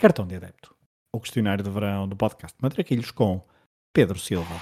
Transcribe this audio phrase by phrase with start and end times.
[0.00, 0.74] Cartão de Adepto,
[1.12, 3.46] o questionário de verão do podcast Matraquilhos com
[3.92, 4.54] Pedro Silva.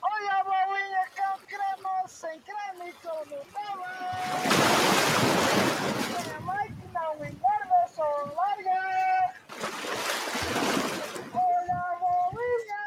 [0.00, 2.94] Olha a bolinha com creme, sem creme e.
[2.94, 3.26] É
[7.66, 9.34] não larga.
[11.34, 12.82] Olha a bolinha.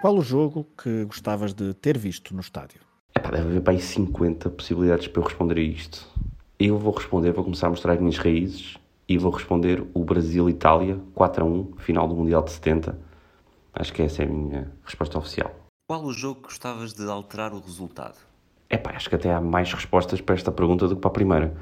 [0.00, 2.88] Qual o jogo que gostavas de ter visto no estádio?
[3.16, 6.09] Epá, deve haver para aí 50 possibilidades para eu responder a isto.
[6.62, 8.76] Eu vou responder, vou começar a mostrar as minhas raízes
[9.08, 12.98] e vou responder o Brasil-Itália 4 a 1, final do Mundial de 70.
[13.72, 15.50] Acho que essa é a minha resposta oficial.
[15.88, 18.18] Qual o jogo que gostavas de alterar o resultado?
[18.68, 21.56] Epá, acho que até há mais respostas para esta pergunta do que para a primeira.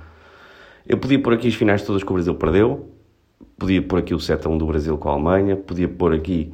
[0.84, 2.90] Eu podia pôr aqui as finais todas que o Brasil perdeu,
[3.56, 6.52] podia pôr aqui o 7 a 1 do Brasil com a Alemanha, podia pôr aqui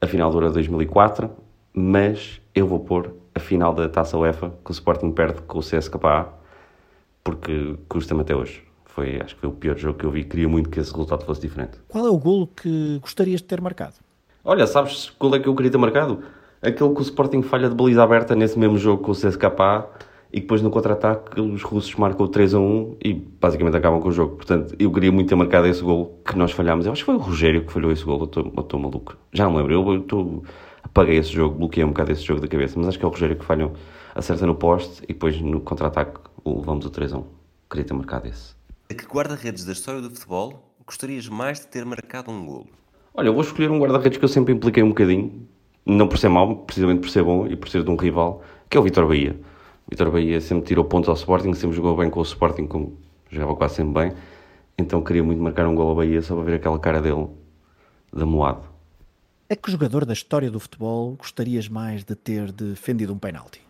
[0.00, 1.30] a final do Euro 2004,
[1.72, 5.62] mas eu vou pôr a final da Taça UEFA que o Sporting perde com o
[5.62, 6.42] CSKA,
[7.24, 8.62] porque custa-me até hoje.
[8.84, 10.22] Foi, acho que foi o pior jogo que eu vi.
[10.24, 11.78] Queria muito que esse resultado fosse diferente.
[11.88, 13.94] Qual é o golo que gostarias de ter marcado?
[14.44, 16.20] Olha, sabes qual é que eu queria ter marcado?
[16.62, 19.86] Aquele que o Sporting falha de baliza aberta nesse mesmo jogo com o CSKA
[20.32, 24.08] e depois no contra-ataque os russos marcam o 3 a 1 e basicamente acabam com
[24.08, 24.36] o jogo.
[24.36, 26.86] Portanto, eu queria muito ter marcado esse gol que nós falhámos.
[26.86, 28.18] Eu acho que foi o Rogério que falhou esse gol.
[28.20, 28.24] Eu
[28.60, 29.16] estou- maluco.
[29.32, 29.72] Já não lembro.
[29.72, 30.44] Eu, estou-
[30.82, 32.78] apaguei esse jogo, bloqueei um bocado esse jogo da cabeça.
[32.78, 33.72] Mas acho que é o Rogério que falhou.
[34.14, 37.24] Acerta no poste e depois no contra-ataque levamos o 3 a 1.
[37.70, 38.54] Queria ter marcado esse.
[38.90, 42.68] A que guarda-redes da história do futebol gostarias mais de ter marcado um golo?
[43.14, 45.48] Olha, eu vou escolher um guarda-redes que eu sempre impliquei um bocadinho,
[45.86, 48.76] não por ser mau, precisamente por ser bom e por ser de um rival, que
[48.76, 49.40] é o Vitor Bahia.
[49.86, 52.98] O Vitor Bahia sempre tirou pontos ao Sporting, sempre jogou bem com o Sporting, como
[53.30, 54.12] jogava quase sempre bem,
[54.76, 57.28] então queria muito marcar um gol ao Bahia só para ver aquela cara dele,
[58.12, 58.64] de amoado.
[59.48, 63.60] A que jogador da história do futebol gostarias mais de ter defendido um penalti?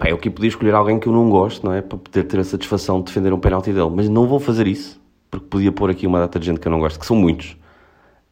[0.00, 1.82] Epá, eu aqui podia escolher alguém que eu não gosto, não é?
[1.82, 4.98] Para poder ter a satisfação de defender um penalti dele, mas não vou fazer isso,
[5.30, 7.54] porque podia pôr aqui uma data de gente que eu não gosto, que são muitos,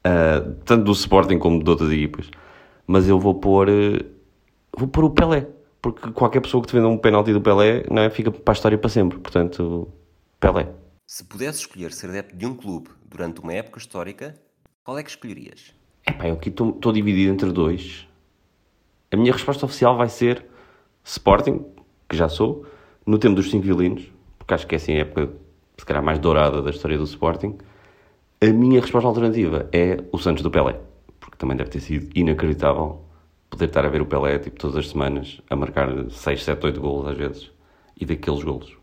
[0.02, 2.30] Ah, tanto do Sporting como de outras equipas.
[2.86, 4.02] Mas eu vou pôr, eh,
[4.74, 5.46] vou pôr o Pelé,
[5.82, 8.08] porque qualquer pessoa que defenda um penalti do Pelé, não é?
[8.08, 9.88] Fica para a história para sempre, portanto,
[10.40, 10.68] Pelé.
[11.06, 14.34] Se pudesse escolher ser adepto de um clube durante uma época histórica,
[14.82, 15.74] qual é que escolherias?
[16.08, 18.08] Epá, eu aqui estou dividido entre dois.
[19.12, 20.46] A minha resposta oficial vai ser
[21.08, 21.64] Sporting,
[22.06, 22.66] que já sou,
[23.06, 25.32] no tempo dos cinco violinos, porque acho que é assim a época,
[25.78, 27.56] se calhar, mais dourada da história do Sporting.
[28.42, 30.78] A minha resposta alternativa é o Santos do Pelé,
[31.18, 33.00] porque também deve ter sido inacreditável
[33.48, 36.78] poder estar a ver o Pelé, tipo, todas as semanas, a marcar 6, 7, 8
[36.78, 37.50] golos às vezes,
[37.98, 38.76] e daqueles golos.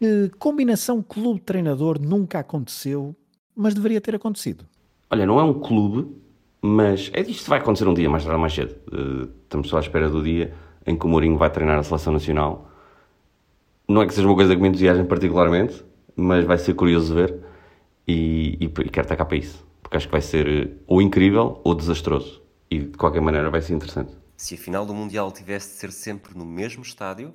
[0.00, 3.14] Que combinação clube-treinador nunca aconteceu,
[3.54, 4.64] mas deveria ter acontecido?
[5.10, 6.10] Olha, não é um clube,
[6.62, 8.74] mas é isto vai acontecer um dia mais tarde ou mais cedo.
[8.90, 10.54] Eh, estamos só à espera do dia
[10.88, 12.70] em que o Mourinho vai treinar a seleção nacional.
[13.86, 15.84] Não é que seja uma coisa que me entusiasme particularmente,
[16.16, 17.38] mas vai ser curioso ver
[18.06, 19.66] e, e, e quero tacar para isso.
[19.82, 22.42] Porque acho que vai ser eh, ou incrível ou desastroso.
[22.70, 24.12] E de qualquer maneira vai ser interessante.
[24.36, 27.32] Se a final do Mundial tivesse de ser sempre no mesmo estádio,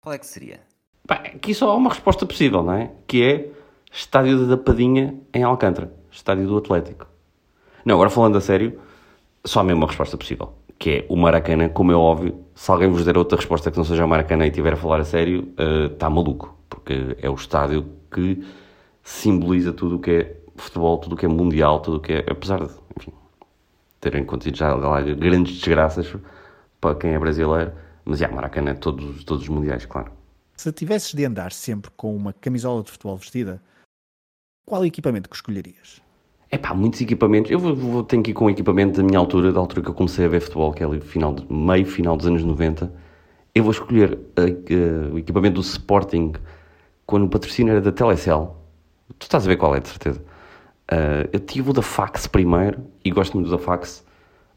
[0.00, 0.60] qual é que seria?
[1.06, 2.92] Pá, aqui só há uma resposta possível, não é?
[3.06, 3.50] Que é
[3.92, 7.06] Estádio da Padinha em Alcântara, Estádio do Atlético.
[7.84, 8.80] Não, agora falando a sério,
[9.44, 12.44] só há mesmo uma resposta possível, que é o Maracanã, como é óbvio.
[12.56, 14.98] Se alguém vos der outra resposta que não seja o Maracanã e estiver a falar
[14.98, 15.54] a sério,
[15.92, 18.44] está maluco, porque é o estádio que
[19.00, 22.24] simboliza tudo o que é futebol, tudo o que é mundial, tudo o que é,
[22.28, 23.12] apesar de, enfim,
[24.00, 26.16] terem acontecido já lá grandes desgraças
[26.80, 27.70] para quem é brasileiro,
[28.04, 30.10] mas já, Maracanã, todos, todos os mundiais, claro.
[30.56, 33.62] Se tivesses de andar sempre com uma camisola de futebol vestida,
[34.66, 36.02] qual equipamento que escolherias?
[36.54, 37.50] É pá, muitos equipamentos.
[37.50, 39.88] Eu vou, vou tenho que ir com o equipamento da minha altura, da altura que
[39.88, 42.92] eu comecei a ver futebol, que é ali final de, meio final dos anos 90.
[43.54, 46.34] Eu vou escolher eh, eh, o equipamento do Sporting
[47.06, 48.54] quando o patrocínio era da Telecel.
[49.18, 50.22] Tu estás a ver qual é, de certeza.
[50.88, 54.04] Eh, eu tive o da Fax primeiro e gosto muito da Fax,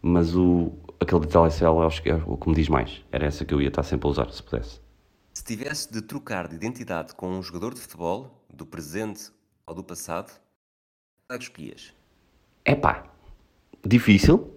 [0.01, 3.05] mas o, aquele da Telecel acho que é o que me diz mais.
[3.09, 4.81] Era essa que eu ia estar sempre a usar, se pudesse.
[5.33, 9.31] Se tivesse de trocar de identidade com um jogador de futebol, do presente
[9.65, 10.31] ou do passado,
[11.29, 11.93] é que escolhias?
[12.63, 13.03] É pá,
[13.85, 14.51] difícil.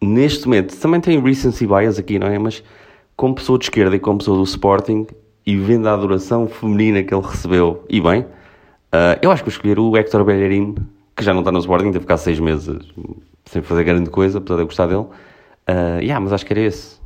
[0.00, 2.38] Neste momento também tem recency bias aqui, não é?
[2.38, 2.62] Mas
[3.16, 5.06] como pessoa de esquerda e como pessoa do Sporting
[5.44, 8.26] e vendo a adoração feminina que ele recebeu, e bem,
[8.92, 10.74] ah, eu acho que vou escolher o Héctor Bellerin,
[11.14, 12.78] que já não está no Sporting, teve ficar seis meses
[13.46, 15.06] sem fazer grande coisa, apesar de eu gostar dele.
[15.66, 17.00] Ah, yeah, mas acho que era esse.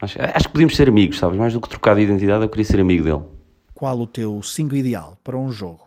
[0.00, 1.38] Acho, acho que podíamos ser amigos, sabes?
[1.38, 3.22] Mais do que trocar de identidade, eu queria ser amigo dele.
[3.74, 5.80] Qual o teu 5 ideal para um jogo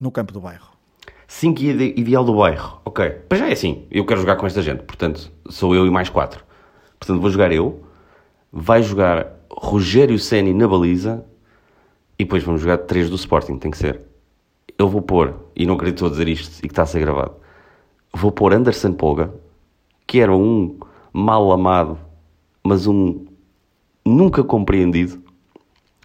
[0.00, 0.79] no campo do bairro?
[1.30, 2.80] 5 ideal do bairro.
[2.84, 3.08] Ok.
[3.28, 3.86] Para já é assim.
[3.88, 4.82] Eu quero jogar com esta gente.
[4.82, 6.44] Portanto, sou eu e mais 4.
[6.98, 7.84] Portanto, vou jogar eu.
[8.52, 11.24] Vai jogar Rogério Ceni na baliza.
[12.18, 14.00] E depois vamos jogar três do Sporting, tem que ser.
[14.76, 17.36] Eu vou pôr, e não acredito a dizer isto e que está a ser gravado,
[18.12, 19.32] vou pôr Anderson Polga,
[20.06, 20.80] que era um
[21.12, 21.96] mal amado,
[22.64, 23.24] mas um
[24.04, 25.22] nunca compreendido.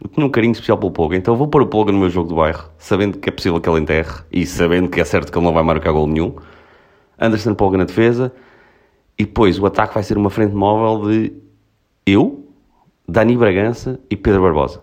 [0.01, 2.30] Eu tinha um carinho especial pelo Polga, então vou pôr o Polga no meu jogo
[2.30, 5.38] do bairro, sabendo que é possível que ele enterre e sabendo que é certo que
[5.38, 6.36] ele não vai marcar gol nenhum.
[7.18, 8.33] Anderson Polga na defesa,
[9.18, 11.33] e depois o ataque vai ser uma frente móvel de
[12.06, 12.45] eu,
[13.07, 14.81] Dani Bragança e Pedro Barbosa.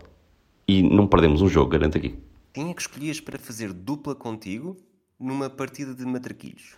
[0.67, 2.15] E não perdemos um jogo, garanto aqui.
[2.55, 4.77] Quem é que escolhias para fazer dupla contigo
[5.21, 6.77] numa partida de matraquilhos?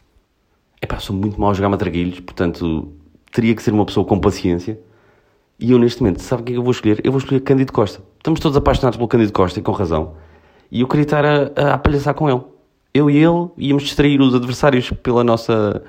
[0.80, 2.92] É pá, sou muito mau a jogar matraquilhos, portanto
[3.32, 4.78] teria que ser uma pessoa com paciência.
[5.58, 7.00] E eu neste momento, sabe o que é que eu vou escolher?
[7.04, 8.02] Eu vou escolher Cândido Costa.
[8.16, 10.16] Estamos todos apaixonados pelo Cândido Costa e com razão.
[10.70, 12.42] E eu queria estar a, a palhaçar com ele.
[12.92, 15.82] Eu e ele íamos distrair os adversários pela nossa,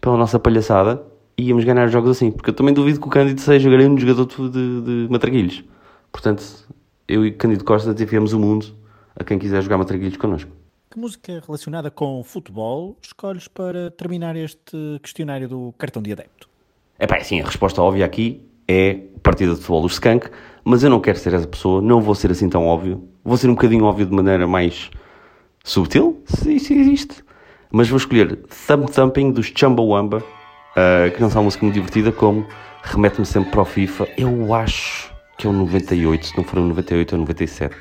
[0.00, 1.02] pela nossa palhaçada
[1.36, 2.30] e íamos ganhar jogos assim.
[2.30, 5.64] Porque eu também duvido que o Cândido seja grande jogador de, de matraquilhos.
[6.12, 6.44] Portanto,
[7.08, 8.66] eu e Cândido Costa desafiamos o mundo
[9.16, 10.50] a quem quiser jogar matraquilhos connosco.
[10.90, 16.48] Que música relacionada com futebol escolhes para terminar este questionário do cartão de adepto?
[16.98, 20.28] É pá, sim, a resposta óbvia aqui é partida de futebol do Skank,
[20.64, 23.08] mas eu não quero ser essa pessoa, não vou ser assim tão óbvio.
[23.24, 24.90] Vou ser um bocadinho óbvio de maneira mais
[25.64, 27.24] subtil, se isso existe.
[27.72, 28.36] Mas vou escolher
[28.66, 32.46] Thumb Thumping dos Chumbawamba, uh, que não são uma música muito divertida, como
[32.82, 34.08] remete-me sempre para o FIFA.
[34.16, 37.76] Eu acho que é o 98, se não for o 98 ou 97.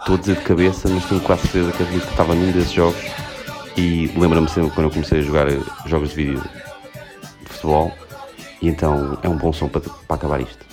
[0.00, 2.72] Estou a dizer de cabeça, mas tenho quase certeza que a música estava num desses
[2.72, 3.00] jogos.
[3.76, 5.46] E lembra-me sempre quando eu comecei a jogar
[5.86, 7.92] jogos de vídeo de futebol.
[8.62, 10.64] E então é um bom som para, para acabar isto.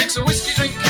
[0.00, 0.87] It's a whiskey drink.